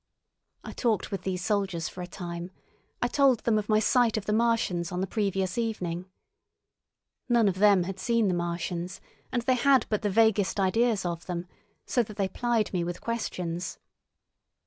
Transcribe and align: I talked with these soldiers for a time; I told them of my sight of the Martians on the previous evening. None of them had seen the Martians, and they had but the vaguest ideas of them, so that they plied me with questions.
I 0.63 0.71
talked 0.71 1.11
with 1.11 1.21
these 1.21 1.45
soldiers 1.45 1.87
for 1.87 2.01
a 2.01 2.07
time; 2.07 2.49
I 3.03 3.07
told 3.07 3.41
them 3.41 3.59
of 3.59 3.69
my 3.69 3.77
sight 3.77 4.17
of 4.17 4.25
the 4.25 4.33
Martians 4.33 4.91
on 4.91 4.99
the 4.99 5.05
previous 5.05 5.59
evening. 5.59 6.05
None 7.29 7.47
of 7.47 7.59
them 7.59 7.83
had 7.83 7.99
seen 7.99 8.27
the 8.27 8.33
Martians, 8.33 8.99
and 9.31 9.43
they 9.43 9.53
had 9.53 9.85
but 9.89 10.01
the 10.01 10.09
vaguest 10.09 10.59
ideas 10.59 11.05
of 11.05 11.27
them, 11.27 11.45
so 11.85 12.01
that 12.01 12.17
they 12.17 12.27
plied 12.27 12.73
me 12.73 12.83
with 12.83 12.99
questions. 12.99 13.77